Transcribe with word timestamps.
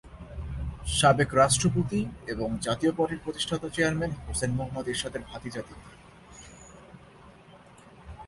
সাবেক 0.97 1.29
রাষ্ট্রপতি 1.35 2.01
এবং 2.27 2.49
জাতীয় 2.65 2.91
পার্টির 2.97 3.23
প্রতিষ্ঠাতা 3.25 3.67
চেয়ারম্যান 3.75 4.11
হুসেইন 4.25 4.51
মুহাম্মদ 4.57 4.85
এরশাদের 4.91 5.21
ভাতিজা 5.29 5.61
তিনি। 5.67 5.83